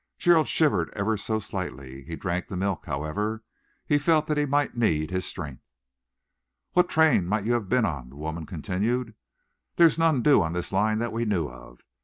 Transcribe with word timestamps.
Gerald 0.17 0.47
shivered 0.47 0.89
ever 0.95 1.15
so 1.15 1.37
slightly. 1.37 2.01
He 2.03 2.15
drank 2.15 2.47
the 2.47 2.57
milk, 2.57 2.87
however. 2.87 3.43
He 3.85 3.99
felt 3.99 4.25
that 4.25 4.37
he 4.39 4.47
might 4.47 4.75
need 4.75 5.11
his 5.11 5.27
strength. 5.27 5.61
"What 6.73 6.89
train 6.89 7.27
might 7.27 7.45
you 7.45 7.53
have 7.53 7.69
been 7.69 7.85
on?" 7.85 8.09
the 8.09 8.15
woman 8.15 8.47
continued. 8.47 9.13
"There's 9.75 9.99
none 9.99 10.23
due 10.23 10.41
on 10.41 10.53
this 10.53 10.71
line 10.73 10.97
that 10.97 11.13
we 11.13 11.25
knew 11.25 11.49
of. 11.49 11.81